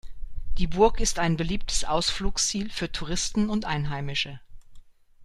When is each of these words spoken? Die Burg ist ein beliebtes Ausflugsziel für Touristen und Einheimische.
Die 0.57 0.65
Burg 0.65 0.99
ist 0.99 1.19
ein 1.19 1.37
beliebtes 1.37 1.83
Ausflugsziel 1.85 2.71
für 2.71 2.91
Touristen 2.91 3.51
und 3.51 3.65
Einheimische. 3.65 4.39